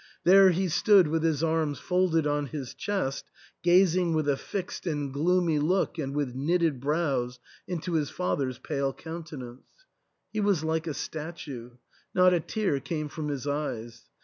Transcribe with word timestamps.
There 0.23 0.49
he 0.49 0.67
stood 0.67 1.07
with 1.07 1.21
his 1.21 1.43
arms 1.43 1.77
folded 1.77 2.25
on 2.25 2.47
his 2.47 2.73
chest, 2.73 3.29
gazing 3.61 4.15
with 4.15 4.27
a 4.27 4.35
fixed 4.35 4.87
and 4.87 5.13
gloomy 5.13 5.59
look 5.59 5.99
and 5.99 6.15
with 6.15 6.33
knitted 6.33 6.79
brows, 6.79 7.37
into 7.67 7.93
his 7.93 8.09
father's 8.09 8.57
pale 8.57 8.93
countenance. 8.93 9.69
He 10.33 10.39
was 10.39 10.63
like 10.63 10.87
a 10.87 10.95
statue; 10.95 11.73
not 12.15 12.33
a 12.33 12.39
tear 12.39 12.79
came 12.79 13.09
from 13.09 13.27
his 13.27 13.45
eyes. 13.45 14.09